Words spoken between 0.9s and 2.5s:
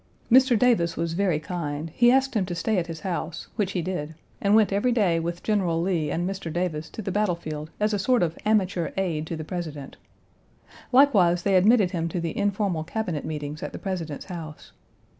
was very kind; he asked him